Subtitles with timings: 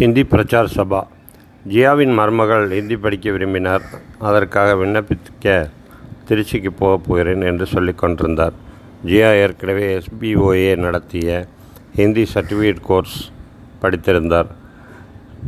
[0.00, 0.98] ஹிந்தி பிரச்சார் சபா.
[1.70, 3.82] ஜியாவின் மருமகள் ஹிந்தி படிக்க விரும்பினார்.
[4.28, 5.56] அதற்காக விண்ணப்பிக்க
[6.28, 8.54] திருச்சிக்கு போகப் போகிறேன் என்று சொல்லிக் கொண்டிருந்தார்.
[9.08, 11.28] ஜியா ஏற்கனவே எஸ்பிஓஏ நடத்திய
[11.98, 13.18] ஹிந்தி சர்டிஃபிகேட் கோர்ஸ்
[13.82, 14.50] படித்திருந்தார்.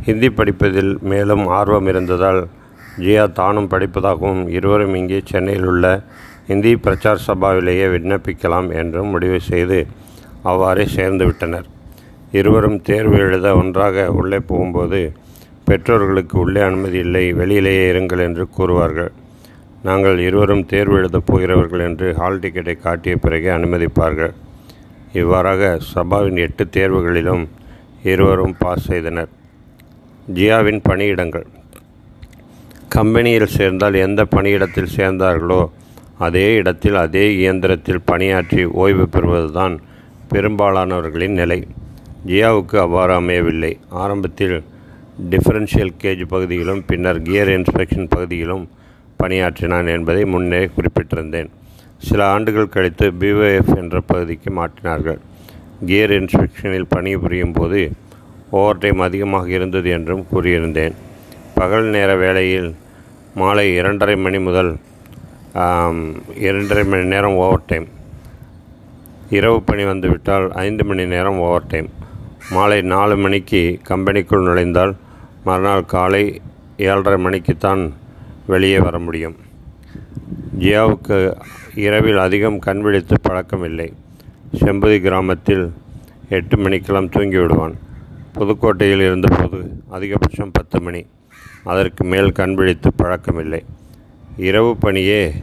[0.07, 2.41] ஹிந்தி படிப்பதில் மேலும் ஆர்வம் இருந்ததால்
[3.05, 5.95] ஜியா தானும் படிப்பதாகவும் இருவரும் இங்கே சென்னையில் உள்ள
[6.47, 9.79] ஹிந்தி பிரச்சார் சபாவிலேயே விண்ணப்பிக்கலாம் என்றும் முடிவு செய்து
[10.51, 11.69] அவ்வாறே சேர்ந்து விட்டனர்
[12.39, 14.99] இருவரும் தேர்வு எழுத ஒன்றாக உள்ளே போகும்போது
[15.67, 19.11] பெற்றோர்களுக்கு உள்ளே அனுமதி இல்லை வெளியிலேயே இருங்கள் என்று கூறுவார்கள்.
[19.83, 24.33] நாங்கள் இருவரும் தேர்வு எழுதப் போகிறவர்கள் என்று ஹால் டிக்கெட்டை காட்டிய பிறகே அனுமதிப்பார்கள்.
[25.21, 27.43] இவ்வாறாக சபாவின் எட்டு தேர்வுகளிலும்
[28.11, 29.31] இருவரும் பாஸ் செய்தனர்.
[30.33, 31.47] ஜியாவின் பணியிடங்கள்.
[32.95, 35.61] கம்பெனியில் சேர்ந்தால் எந்த பணியிடத்தில் சேர்ந்தார்களோ
[36.17, 39.75] அதே இடத்தில் அதே இயந்திரத்தில் பணியாற்றி ஓய்வு பெறுவதுதான்
[40.33, 41.59] பெரும்பாலானவர்களின் நிலை.
[42.27, 43.71] ஜியாவுக்கு அவ்வாறு அமையவில்லை.
[44.01, 44.55] ஆரம்பத்தில்
[45.31, 48.63] டிஃபரன்ஷியல் கேஜ் பகுதியிலும் பின்னர் கியர் இன்ஸ்பெக்ஷன் பகுதியிலும்
[49.21, 51.49] பணியாற்றினான் என்பதை முன்னே குறிப்பிட்டிருந்தேன்.
[52.07, 55.19] சில ஆண்டுகள் கழித்து பிஓஎஃப் என்ற பகுதிக்கு மாற்றினார்கள்.
[55.87, 57.81] கியர் இன்ஸ்பெக்ஷனில் பணிபுரியும் போது
[58.59, 60.95] ஓவர் டைம் அதிகமாக இருந்தது என்றும் கூறியிருந்தேன்.
[61.59, 62.69] பகல் நேர வேளையில்
[63.41, 64.71] மாலை இரண்டரை மணி முதல்
[66.45, 67.87] இரண்டரை மணி நேரம் ஓவர் டைம்
[69.37, 71.89] இரவு பணி வந்துவிட்டால் ஐந்து மணி நேரம் ஓவர் டைம்
[72.51, 74.95] மாலை நாலு மணிக்கு கம்பெனிக்குள் நுழைந்தால்
[75.43, 76.41] மறுநாள் காலை
[76.77, 77.93] ஏழரை மணிக்குத்தான்
[78.47, 79.35] வெளியே வர முடியும்.
[80.59, 81.17] ஜியாவுக்கு
[81.75, 83.93] இரவில் அதிகம் கண் விழித்து பழக்கமில்லை
[84.59, 85.71] செம்பதி கிராமத்தில்
[86.29, 87.77] எட்டு மணிக்கெல்லாம் தூங்கி விடுவான்
[88.35, 89.59] புதுக்கோட்டையில் இருந்தபோது
[89.91, 91.05] அதிகபட்சம் பத்து மணி.
[91.63, 93.61] அதற்கு மேல் கண் விழித்து பழக்கமில்லை
[94.37, 95.33] இரவு பணியே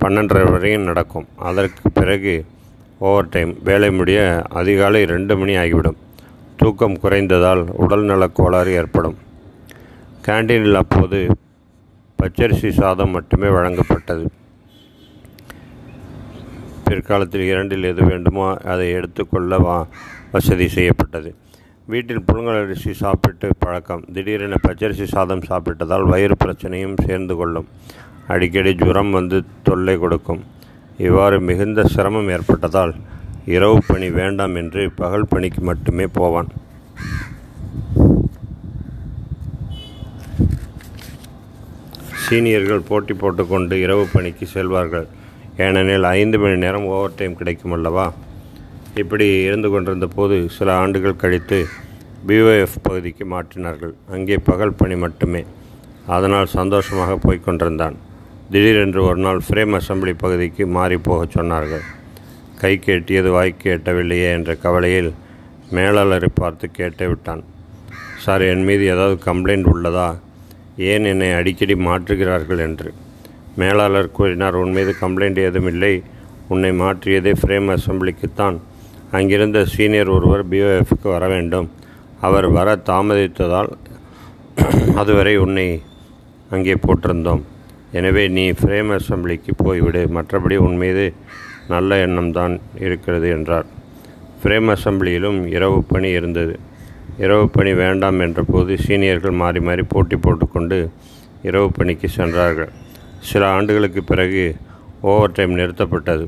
[0.00, 1.28] பன்னெண்டரை வரையும் நடக்கும்.
[1.36, 2.44] அதற்கு பிறகு
[2.98, 5.96] ஓவர் டைம் வேலை முடிய அதிகாலை ரெண்டு மணி ஆகிவிடும்.
[6.56, 9.16] தூக்கம் குறைந்ததால் உடல்நலக் கோளாறு ஏற்படும்.
[10.26, 11.36] கேண்டீனில் அப்போது
[12.22, 14.26] பச்சரிசி சாதம் மட்டுமே வழங்கப்பட்டது.
[16.84, 19.86] பிற்காலத்தில் இரண்டில் எது வேண்டுமோ அதை எடுத்துக்கொள்ள வா
[20.32, 21.34] வசதி செய்யப்பட்டது.
[21.86, 24.04] வீட்டில் புழுங்கல் அரிசி சாப்பிட்டு பழக்கம்.
[24.12, 27.68] திடீரென பச்சரிசி சாதம் சாப்பிட்டதால் வயிறு பிரச்சனையும் சேர்ந்து கொள்ளும்.
[28.28, 30.44] அடிக்கடி ஜுரம் வந்து தொல்லை கொடுக்கும்.
[30.98, 32.94] இவ்வாறு மிகுந்த சிரமம் ஏற்பட்டதால்
[33.44, 36.46] இரவு பணி வேண்டாம் என்று பகல் பணிக்கு மட்டுமே போவான்.
[42.28, 45.06] சீனியர்கள் போட்டி போட்டுக்கொண்டு இரவு பணிக்கு செல்வார்கள்.
[45.56, 48.12] ஏனெனில் ஐந்து மணி நேரம் ஓவர் டைம் கிடைக்கும் அல்லவா?
[48.94, 51.66] இப்படி இருந்து கொண்டிருந்த போது சில ஆண்டுகள் கழித்து
[52.26, 53.92] பிஓஎஃப் பகுதிக்கு மாற்றினார்கள்.
[54.10, 55.44] அங்கே பகல் பணி மட்டுமே.
[56.06, 57.96] அதனால் சந்தோஷமாக போய்க் கொண்டிருந்தான்.
[58.50, 61.84] திடீரென்று ஒரு நாள் ஃப்ரேம் அசம்பிளி பகுதிக்கு மாறி போகச் சொன்னார்கள்.
[62.60, 65.10] கைக்கு எட்டியது வாய்க்கு எட்டவில்லையே என்ற கவலையில்
[65.76, 67.42] மேலாளரை பார்த்து கேட்டு விட்டான்.
[68.24, 70.08] சார் என் மீது ஏதாவது கம்ப்ளைண்ட் உள்ளதா?
[70.90, 72.90] ஏன் என்னை அடிக்கடி மாற்றுகிறார்கள் என்று?
[73.60, 75.94] மேலாளர் கூறினார் உன் மீது கம்ப்ளைண்ட் ஏதும் இல்லை.
[76.52, 78.56] உன்னை மாற்றியதே ஃப்ரேம் அசம்பிளிக்குத்தான்.
[79.18, 81.68] அங்கிருந்த சீனியர் ஒருவர் பிஓஎஃப்க்கு வர வேண்டும்.
[82.26, 83.70] அவர் வர தாமதித்ததால்
[85.00, 85.66] அதுவரை உன்னை
[86.54, 87.42] அங்கே போட்டிருந்தோம்.
[87.98, 90.02] எனவே நீ ஃப்ரேம் அசம்பிளிக்கு போய்விடு.
[90.16, 91.04] மற்றபடி உன் மீது
[91.68, 93.66] நல்ல எண்ணம்தான் இருக்கிறது என்றார்.
[94.40, 96.58] ஃப்ரேம் அசம்பிளியிலும் இரவு பணி இருந்தது.
[97.18, 100.90] இரவு பணி வேண்டாம் என்றபோது சீனியர்கள் மாறி மாறி போட்டி போட்டுக்கொண்டு
[101.42, 102.72] இரவு பணிக்கு சென்றார்கள்.
[103.18, 104.56] சில ஆண்டுகளுக்கு பிறகு
[105.00, 106.26] ஓவர் டைம் நிறுத்தப்பட்டது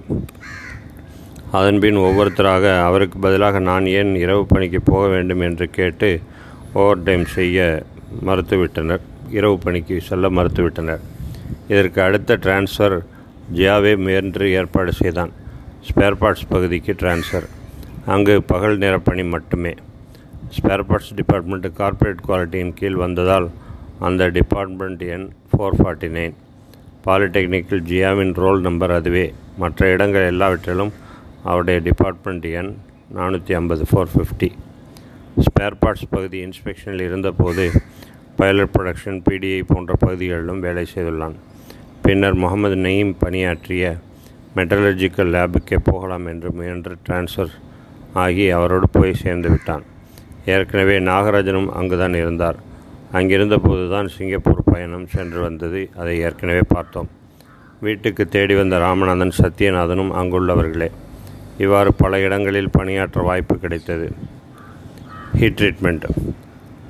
[1.52, 6.20] அதன்பின் ஒவ்வொருத்தராக அவருக்கு பதிலாக நான் ஏன் இரவு பணிக்கு போக வேண்டும் என்று கேட்டு
[6.72, 7.82] ஓவர் டைம் செய்ய
[8.26, 9.00] மறுத்துவிட்டனர்.
[9.30, 11.02] இரவு பணிக்கு செல்ல மறுத்துவிட்டனர்.
[11.68, 12.98] இதற்கு அடுத்த டிரான்ஸ்ஃபர்
[13.54, 15.32] ஜியாவே முயன்று ஏற்பாடு செய்தான்.
[15.88, 17.46] ஸ்பேர் பார்ட்ஸ் பகுதிக்கு டிரான்ஸ்ஃபர்
[18.14, 19.72] அங்கு பகல் நேர பணி மட்டுமே.
[20.56, 23.48] ஸ்பேர் பார்ட்ஸ் டிபார்ட்மெண்ட் கார்ப்பரேட் குவாலிட்டியின் கீழ் வந்ததால்
[24.08, 26.34] அந்த டிபார்ட்மெண்ட் எண் ஃபோர் ஃபார்ட்டி நைன்
[27.06, 29.26] பாலிடெக்னிக்கில் ஜியாவின் ரோல் நம்பர் அதுவே.
[29.62, 30.92] மற்ற இடங்கள் எல்லாவற்றிலும்
[31.50, 32.72] அவருடைய டிபார்ட்மெண்ட் எண்
[33.18, 34.50] நானூற்றி ஐம்பது ஃபோர் ஃபிஃப்டி
[35.46, 37.64] ஸ்பேர் பார்ட்ஸ் பகுதி இன்ஸ்பெக்ஷனில் இருந்தபோது
[38.38, 41.36] பைலட் ப்ரொடக்ஷன் பிடிஐ போன்ற பகுதிகளிலும் வேலை செய்துள்ளான்.
[42.06, 43.96] பின்னர் முகமது நயீம் பணியாற்றிய
[44.56, 47.50] மெட்டலர்ஜிக்கல் லேபுக்கே போகலாம் என்று முயன்று டிரான்ஸ்ஃபர்
[48.12, 49.82] ஆகி அவரோடு போய் சேர்ந்து விட்டான்.
[50.46, 52.56] ஏற்கனவே நாகராஜனும் அங்குதான் இருந்தார்.
[53.12, 55.90] அங்கிருந்தபோது தான் சிங்கப்பூர் பயணம் சென்று வந்தது.
[55.96, 57.08] அதை ஏற்கனவே பார்த்தோம்.
[57.80, 60.90] வீட்டுக்கு தேடி வந்த ராமநாதன் சத்யநாதனும் அங்குள்ளவர்களே.
[61.58, 64.12] இவ்வாறு பல இடங்களில் பணியாற்ற வாய்ப்பு கிடைத்தது.
[65.36, 66.04] Heat treatment.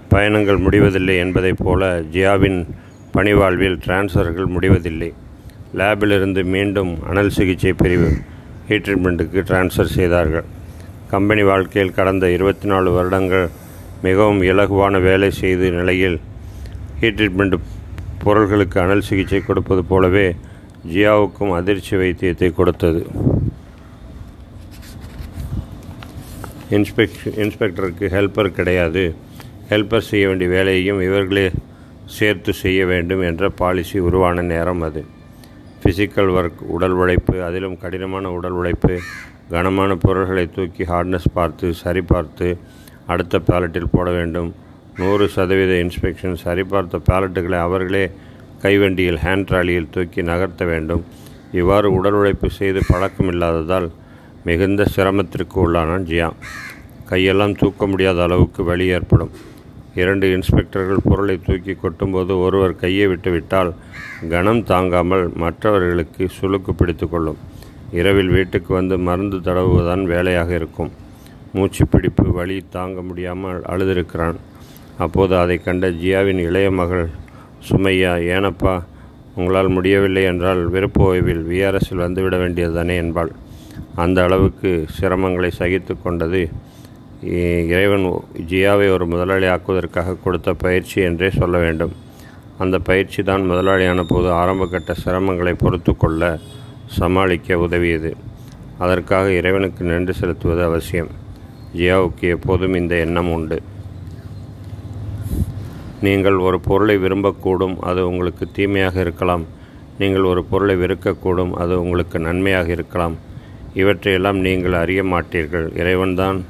[0.09, 2.67] பயணங்கள் முடிவதில்லை என்பதைப் போல ஜியாவின்
[3.17, 5.11] பணிவாழ்வில் டிரான்ஸ்ஃபர்கள் முடிவதில்லை.
[5.79, 8.11] லேபிலிருந்து மீண்டும் அனல் சிகிச்சை பிரிவு
[8.69, 10.47] ஹீட் ட்ரீட்மெண்ட்டுக்கு டிரான்ஸ்ஃபர் செய்தார்கள்.
[11.13, 13.47] கம்பெனி வாழ்க்கையில் கடந்த இருபத்தி நாலு வருடங்கள்
[14.07, 16.17] மிகவும் இலகுவான வேலை செய்த நிலையில்
[17.01, 17.57] ஹீட் ட்ரீட்மெண்ட்
[18.25, 20.27] பொருள்களுக்கு அனல் சிகிச்சை கொடுப்பது போலவே
[20.93, 23.03] ஜியாவுக்கும் அதிர்ச்சி வைத்தியத்தை கொடுத்தது.
[26.77, 29.05] இன்ஸ்பெக்ட் இன்ஸ்பெக்டருக்கு ஹெல்ப்பர் கிடையாது.
[29.73, 31.47] ஹெல்ப்பர் செய்ய வேண்டிய வேலையையும் இவர்களே
[32.07, 35.05] சேர்த்து செய்ய வேண்டும் என்ற பாலிசி உருவான நேரம் அது.
[35.81, 38.99] ஃபிசிக்கல் ஒர்க் உடல் உழைப்பு அதிலும் கடினமான உடல் உழைப்பு
[39.51, 42.57] கனமான பொருள்களை தூக்கி ஹார்ட்னஸ் பார்த்து சரிபார்த்து
[43.07, 44.55] அடுத்த பேலட்டில் போட வேண்டும்.
[44.97, 48.11] நூறு சதவீத இன்ஸ்பெக்ஷன் சரிபார்த்த பேலட்டுகளை அவர்களே
[48.63, 51.05] கைவண்டியில் ஹேண்ட் ட்ராலியில் தூக்கி நகர்த்த வேண்டும்.
[51.53, 53.91] இவ்வாறு உடல் உழைப்பு செய்து பழக்கம் இல்லாததால்
[54.45, 56.33] மிகுந்த சிரமத்திற்கு உள்ளானான் ஜியா.
[57.11, 59.31] கையெல்லாம் தூக்க முடியாத அளவுக்கு வலி ஏற்படும்.
[60.01, 63.71] இரண்டு இன்ஸ்பெக்டர்கள் பொருளை தூக்கி கொட்டும்போது ஒருவர் கையை விட்டுவிட்டால்
[64.33, 67.39] கனம் தாங்காமல் மற்றவர்களுக்கு சுளுக்கு பிடித்து கொள்ளும்.
[67.99, 70.91] இரவில் வீட்டுக்கு வந்து மருந்து தடவுவதுதான் வேலையாக இருக்கும்.
[71.55, 74.39] மூச்சு பிடிப்பு வலி தாங்க முடியாமல் அழுதிருக்கிறான்.
[75.05, 77.07] அப்போது அதை கண்ட ஜியாவின் இளைய மகள்
[77.69, 78.75] சுமையா ஏனப்பா
[79.39, 83.33] உங்களால் முடியவில்லை என்றால் விருப்ப ஓய்வில் விஆர்எஸில் வந்துவிட வேண்டியதுதானே என்பாள்.
[84.05, 86.43] அந்த அளவுக்கு சிரமங்களை சகித்து கொண்டது
[87.23, 88.05] இறைவன்
[88.49, 91.93] ஜியாவை ஒரு முதலாளி ஆக்குவதற்காக கொடுத்த பயிற்சி என்றே சொல்ல வேண்டும்.
[92.59, 96.39] அந்த பயிற்சி தான் முதலாளியான போது ஆரம்பகட்ட சிரமங்களை பொறுத்து கொள்ள
[96.99, 98.17] சமாளிக்க உதவியது.
[98.79, 101.11] அதற்காக இறைவனுக்கு நன்றி செலுத்துவது அவசியம்.
[101.77, 103.59] ஜியாவுக்கு எப்போதும் இந்த எண்ணம் உண்டு.
[106.01, 109.47] நீங்கள் ஒரு பொருளை விரும்பக்கூடும் அது உங்களுக்கு தீமையாக இருக்கலாம்.
[109.99, 113.17] நீங்கள் ஒரு பொருளை வெறுக்கக்கூடும் அது உங்களுக்கு நன்மையாக இருக்கலாம்.
[113.75, 115.67] இவற்றையெல்லாம் நீங்கள் அறிய மாட்டீர்கள்.
[115.77, 116.45] இறைவன்தான்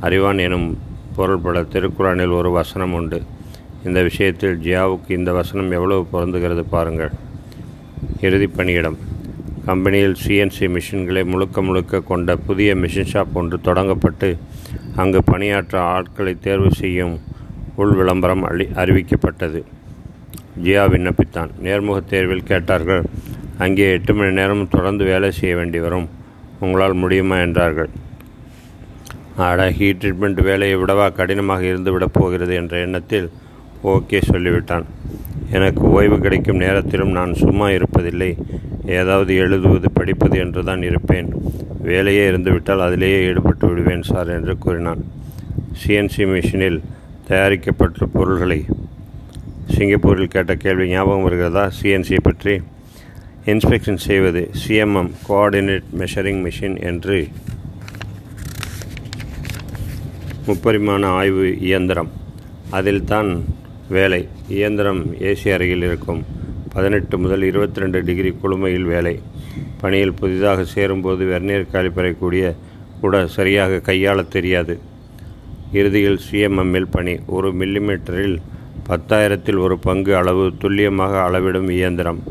[0.00, 0.78] அறிவான் எனும்
[1.16, 3.22] பொருள்பட திருக்குறானில் ஒரு வசனம் உண்டு.
[3.84, 7.10] இந்த விஷயத்தில் ஜியாவுக்கு இந்த வசனம் எவ்வளவு பொருந்துகிறது பாருங்கள்.
[8.20, 8.98] இறுதி பணியிடம்.
[9.64, 14.36] கம்பெனியில் சிஎன்சி மிஷின்களை முழுக்க முழுக்க கொண்ட புதிய மிஷின் ஷாப் ஒன்று தொடங்கப்பட்டு
[14.96, 17.20] அங்கு பணியாற்ற ஆட்களை தேர்வு செய்யும்
[17.74, 19.62] உள் விளம்பரம் அளி அறிவிக்கப்பட்டது.
[20.62, 21.50] ஜியா விண்ணப்பித்தான்.
[21.62, 23.04] நேர்முகத் தேர்வில் கேட்டார்கள்
[23.58, 26.08] அங்கே எட்டு மணி நேரம் தொடர்ந்து வேலை செய்ய வேண்டி வரும்.
[26.60, 27.38] உங்களால் முடியுமா?
[27.38, 27.88] என்றார்கள்.
[29.46, 33.28] ஆட ஹீட் ட்ரீட்மெண்ட் வேலையை விடவா கடினமாக இருந்துவிடப் போகிறது என்ற எண்ணத்தில்
[33.92, 34.86] ஓகே சொல்லிவிட்டான்.
[35.56, 38.30] எனக்கு ஓய்வு கிடைக்கும் நேரத்திலும் நான் சும்மா இருப்பதில்லை.
[38.98, 41.28] ஏதாவது எழுதுவது படிப்பது என்று தான் இருப்பேன்.
[41.88, 45.02] வேலையே இருந்துவிட்டால் அதிலேயே ஈடுபட்டு விடுவேன் சார் என்று கூறினான்.
[45.80, 46.80] சிஎன்சி மிஷினில்
[47.28, 48.60] தயாரிக்கப்பட்ட பொருள்களை
[49.74, 51.64] சிங்கப்பூரில் கேட்ட கேள்வி ஞாபகம் வருகிறதா?
[51.78, 52.54] சிஎன்சியை பற்றி
[53.52, 57.18] இன்ஸ்பெக்ஷன் செய்வது சிஎம்எம் கோஆர்டினேட் மெஷரிங் மிஷின் என்று
[60.46, 62.10] முப்பரிமாண ஆய்வு இயந்திரம்.
[62.70, 63.30] அதில் தான்
[63.88, 64.28] வேலை.
[64.48, 66.24] இயந்திரம் ஏசி அறையில் இருக்கும்.
[66.74, 69.14] பதினெட்டு முதல் இருபத்தி ரெண்டு டிகிரி குளுமையில் வேலை.
[69.80, 72.54] பணியில் புதிதாக சேரும்போது வெர்னியர் காலிப்பரை கூடிய
[73.00, 74.78] கூட சரியாக கையாள தெரியாது.
[75.72, 77.18] இறுதியில் சிஎம்எம்மில் பணி.
[77.26, 78.36] ஒரு மில்லிமீட்டரில்
[78.88, 82.22] பத்தாயிரத்தில் ஒரு பங்கு அளவு துல்லியமாக அளவிடும் இயந்திரம்.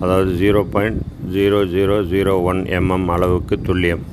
[0.00, 1.00] அதாவது zero point
[1.32, 4.04] zero zero zero one mm அளவுக்கு துல்லியம்.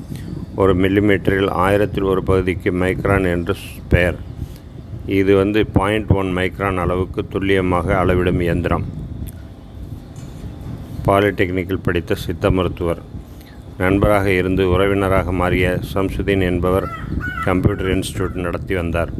[0.62, 3.54] ஒரு மில்லிமீட்டரில் ஆயிரத்தில் ஒரு பகுதிக்கு மைக்ரான் என்று
[3.92, 4.16] பெயர்.
[5.18, 8.86] இது வந்து பாயிண்ட் ஒன் மைக்ரான் அளவுக்கு துல்லியமாக அளவிடும் இயந்திரம்.
[11.08, 13.02] பாலிடெக்னிக்கில் படித்த சித்த மருத்துவர்.
[13.82, 16.88] நண்பராக இருந்து உறவினராக மாறிய சம்சுதீன் என்பவர்
[17.48, 19.12] கம்ப்யூட்டர் இன்ஸ்டியூட் நடத்தி வந்தார்.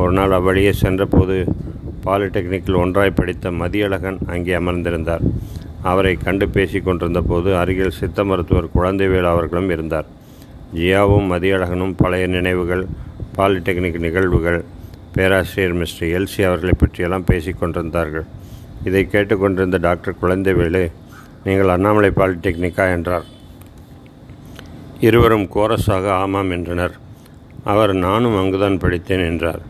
[0.00, 1.36] ஒரு நாள் அவ்வழியே சென்றபோது
[2.06, 5.24] பாலிடெக்னிக்கில் ஒன்றாய் படித்த மதியழகன் அங்கே அமர்ந்திருந்தார்.
[5.92, 10.10] அவரை கண்டு பேசி கொண்டிருந்த போது அருகில் சித்த மருத்துவர் குழந்தைவேல் அவர்களும் இருந்தார்.
[10.74, 12.86] ஜியாவும் மதியழகனும் பழைய நினைவுகள்
[13.36, 14.64] பாலிடெக்னிக் நிகழ்வுகள்
[15.12, 18.24] பேராசிரியர் மிஸ்டர் எல்சி அவர்களை பற்றியெல்லாம் பேசிக் கொண்டிருந்தார்கள்.
[18.84, 20.90] இதை கேட்டுக்கொண்டிருந்த டாக்டர் குழந்தைவேலு
[21.44, 22.90] நீங்கள் அண்ணாமலை பாலிடெக்னிக்கா?
[22.92, 23.24] என்றார்.
[25.00, 26.94] இருவரும் கோரஸாக ஆமாம் என்றனர்.
[27.64, 29.62] அவர் நானும் அங்குதான் படித்தேன் என்றார்.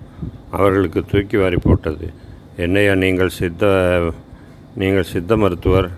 [0.51, 2.11] அவர்களுக்கு தூக்கி வாரி போட்டது.
[2.57, 3.65] என்னையா நீங்கள் சித்த
[4.75, 5.91] நீங்கள் சித்த மருத்துவர்?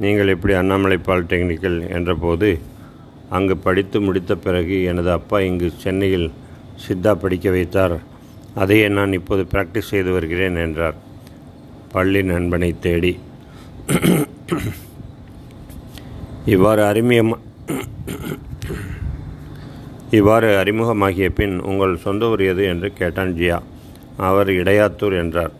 [0.00, 1.90] நீங்கள் எப்படி அண்ணாமலை பாலிடெக்னிக்கல்?
[1.90, 2.58] என்றபோது
[3.30, 6.30] அங்கு படித்து முடித்த பிறகு எனது அப்பா இங்கு சென்னையில்
[6.84, 7.96] சித்தா படிக்க வைத்தார்.
[8.54, 10.94] அதையே நான் இப்போது பிராக்டிஸ் செய்து வருகிறேன் என்றார்.
[11.92, 13.18] பள்ளி நண்பனை தேடி.
[16.46, 17.38] இவ்வாறு அறிமுகம்
[20.10, 23.62] இவ்வாறு அறிமுகமாகிய பின் உங்கள் சொந்த ஊர் எது என்று கேட்டான் ஜியா.
[24.16, 25.52] அவர் இடையாத்தூர் என்றார்.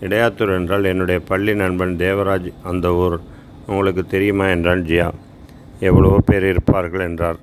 [0.00, 3.20] இடையாத்தூர் என்றால் என்னுடைய பள்ளி நண்பன் தேவராஜ் அந்த ஊர்.
[3.66, 4.46] உங்களுக்கு தெரியுமா?
[4.46, 5.10] என்றான் ஜியா.
[5.88, 7.38] எவ்வளவோ பேர் இருப்பார்கள் என்றார்.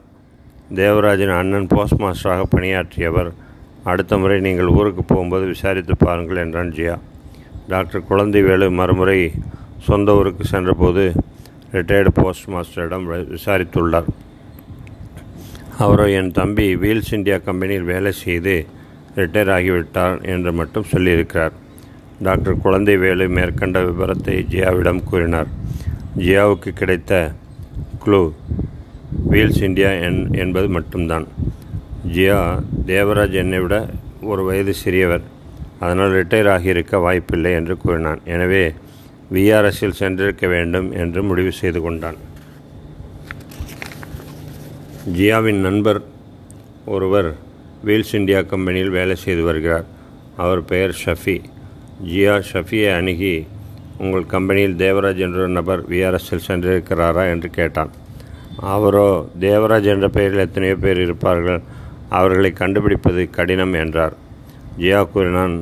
[0.80, 3.30] தேவராஜின் அண்ணன் போஸ்ட் மாஸ்டராக பணியாற்றியவர்
[3.92, 6.96] அடுத்த முறை நீங்கள் ஊருக்கு போகும்போது விசாரித்து பாருங்கள் என்றான் ஜியா.
[7.74, 9.20] டாக்டர் குழந்தைவேலு மறுமுறை
[9.88, 11.04] சொந்த ஊருக்கு சென்றபோது
[11.76, 13.06] ரிட்டையர்டு போஸ்ட் மாஸ்டரிடம்
[13.36, 14.10] விசாரித்துள்ளார்.
[15.84, 18.56] அவரோ என் தம்பி வீல்ஸ் இந்தியா கம்பெனியில் வேலை செய்து
[19.20, 21.54] ரிட்டையர் ஆகிவிட்டார் என்று மட்டும் சொல்லியிருக்கிறார்.
[22.28, 25.52] டாக்டர் குழந்தைவேலு மேற்கண்ட விவரத்தை ஜியாவிடம் கூறினார்.
[26.24, 27.14] ஜியாவுக்கு கிடைத்த
[28.04, 28.20] க்ளூ
[29.32, 31.26] வீல்ஸ் இந்தியா என் என்பது மட்டும்தான்.
[32.16, 32.38] ஜியா
[32.92, 33.76] தேவராஜ் என்னை விட
[34.32, 35.26] ஒரு வயது சிறியவர்.
[35.84, 38.22] அதனால் ரிட்டையர் ஆகியிருக்க வாய்ப்பில்லை என்று கூறினான்.
[38.34, 38.64] எனவே
[39.36, 42.20] விஆர்எஸில் சென்றிருக்க வேண்டும் என்று முடிவு செய்து கொண்டான்.
[45.18, 46.02] ஜியாவின் நண்பர்
[46.96, 47.30] ஒருவர்
[47.88, 49.88] வீல்ஸ் இந்தியா கம்பெனியில் வேலை செய்து வருகிறார்.
[50.44, 51.38] அவர் பெயர் ஷஃபி.
[52.12, 53.36] ஜியா ஷஃபியை அணுகி
[54.04, 57.92] உங்கள் கம்பெனியில் தேவராஜ் என்ற நபர் விஆர்எஸ்எல் சென்றிருக்கிறாரா என்று கேட்டான்.
[58.74, 59.08] அவரோ
[59.46, 61.60] தேவராஜ் என்ற பெயரில் எத்தனையோ பேர் இருப்பார்கள்.
[62.18, 64.16] அவர்களை கண்டுபிடிப்பது கடினம் என்றார்.
[64.82, 65.56] ஜியா கூறினான்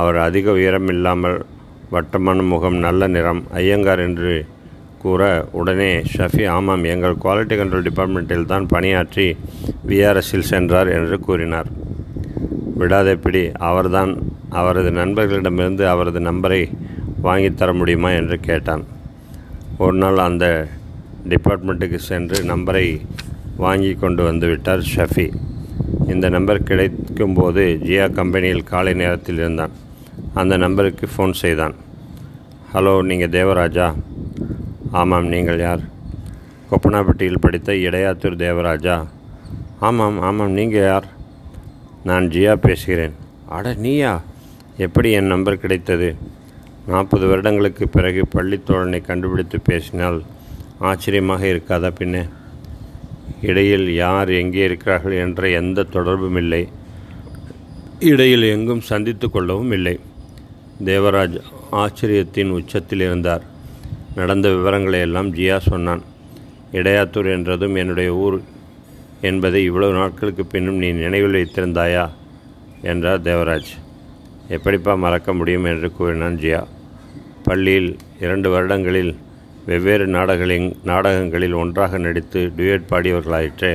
[0.00, 1.38] அவர் அதிக உயரம் இல்லாமல்
[1.94, 4.32] வட்டமான முகம் நல்ல நிறம் ஐயங்கார் என்று
[5.02, 5.22] கூற
[5.58, 9.26] உடனே ஷஃபி ஆமாம் எங்கள் குவாலிட்டி கண்ட்ரோல் டிபார்ட்மெண்ட்டில் தான் பணியாற்றி
[9.90, 11.68] விஆர்எஸில் சென்றார் என்று கூறினார்.
[12.80, 14.12] விடாதபிடி அவர்தான்
[14.60, 16.60] அவரது நண்பர்களிடமிருந்து அவரது நம்பரை
[17.22, 18.84] வாங்கித்தர முடியுமா என்று கேட்டான்.
[19.78, 20.68] ஒரு நாள் அந்த
[21.28, 23.00] டிபார்ட்மெண்ட்டுக்கு சென்று நம்பரை
[23.56, 25.26] வாங்கி கொண்டு வந்து விட்டார் ஷஃபி.
[26.06, 29.70] இந்த நம்பர் கிடைக்கும்போது ஜியா கம்பெனியில் காலை நேரத்தில் இருந்தான்.
[30.34, 31.74] அந்த நம்பருக்கு ஃபோன் செய்தான்.
[32.74, 33.94] ஹலோ நீங்கள் தேவராஜா?
[34.92, 35.80] ஆமாம் நீங்கள் யார்?
[36.70, 39.06] கொப்பனாப்பட்டியில் படித்த இடையாத்தூர் தேவராஜா.
[39.80, 41.06] ஆமாம் ஆமாம் நீங்கள் யார்?
[42.04, 43.14] நான் ஜியா பேசுகிறேன்.
[43.48, 44.20] அட நீயா?
[44.76, 46.16] எப்படி என் நம்பர் கிடைத்தது?
[46.88, 50.22] நாற்பது வருடங்களுக்கு பிறகு பள்ளித்தோழனை கண்டுபிடித்து பேசினால்
[50.78, 52.22] ஆச்சரியமாக இருக்காதா பின்னே?
[53.42, 56.68] இடையில் யார் எங்கே இருக்கிறார்கள் என்ற எந்த தொடர்பும் இல்லை.
[57.98, 60.00] இடையில் எங்கும் சந்தித்து கொள்ளவும் இல்லை.
[60.84, 61.40] தேவராஜ்
[61.72, 63.42] ஆச்சரியத்தின் உச்சத்தில் இருந்தார்.
[64.14, 66.02] நடந்த விவரங்களை எல்லாம் ஜியா சொன்னான்.
[66.72, 68.42] இடையாத்தூர் என்றதும் என்னுடைய ஊர்
[69.20, 72.10] என்பதை இவ்வளவு நாட்களுக்கு பின்னும் நீ நினைவில் வைத்திருந்தாயா?
[72.82, 73.70] என்றார் தேவராஜ்.
[74.48, 76.66] எப்படிப்பா மறக்க முடியும் என்று கூறினான் ஜியா.
[77.48, 77.90] பள்ளியில்
[78.20, 79.10] இரண்டு வருடங்களில்
[79.66, 83.70] வெவ்வேறு நாடகங்களின் நாடகங்களில் ஒன்றாக நடித்து டுயட் பாடியவர்களாயிற்றே.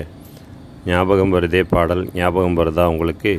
[0.85, 3.33] ஞாபகம் வருதே பாடல் ஞாபகம் வருதா உங்களுக்கு?